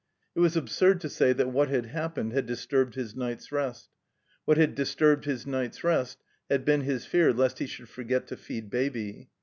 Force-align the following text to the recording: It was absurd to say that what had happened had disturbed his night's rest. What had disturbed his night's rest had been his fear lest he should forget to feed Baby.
It 0.33 0.39
was 0.39 0.57
absurd 0.57 0.99
to 1.01 1.09
say 1.09 1.31
that 1.31 1.51
what 1.51 1.69
had 1.69 1.85
happened 1.85 2.33
had 2.33 2.47
disturbed 2.47 2.95
his 2.95 3.15
night's 3.15 3.51
rest. 3.51 3.89
What 4.45 4.57
had 4.57 4.73
disturbed 4.73 5.25
his 5.25 5.45
night's 5.45 5.83
rest 5.83 6.17
had 6.49 6.65
been 6.65 6.81
his 6.81 7.05
fear 7.05 7.31
lest 7.31 7.59
he 7.59 7.67
should 7.67 7.87
forget 7.87 8.25
to 8.29 8.35
feed 8.35 8.71
Baby. 8.71 9.29